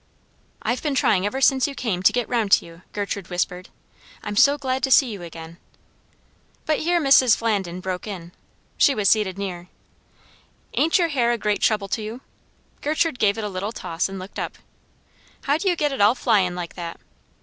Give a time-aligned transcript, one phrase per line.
[0.63, 3.69] "I've been trying ever since you came to get round to you," Gertrude whispered.
[4.23, 5.57] "I'm so glad to see you again."
[6.65, 7.37] But here Mrs.
[7.37, 8.31] Flandin broke in.
[8.79, 9.67] She was seated near.
[10.73, 12.21] "Ain't your hair a great trouble to you?"
[12.81, 14.57] Gertrude gave it a little toss and looked up.
[15.43, 16.99] "How do you get it all flying like that?"